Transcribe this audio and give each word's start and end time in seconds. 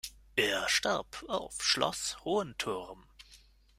Er 0.35 0.67
starb 0.67 1.23
auf 1.27 1.61
Schloss 1.61 2.17
Hohenthurm. 2.25 3.03